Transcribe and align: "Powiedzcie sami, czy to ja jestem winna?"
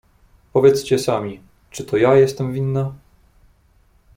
"Powiedzcie 0.53 0.99
sami, 0.99 1.39
czy 1.71 1.83
to 1.85 1.97
ja 1.97 2.15
jestem 2.15 2.53
winna?" 2.53 2.93